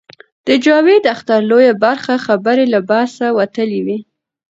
د 0.47 0.49
جاوید 0.65 1.03
اختر 1.13 1.39
لویه 1.49 1.73
برخه 1.83 2.13
خبرې 2.25 2.65
له 2.73 2.79
بحث 2.89 3.15
وتلې 3.37 3.79
وې. 3.85 3.99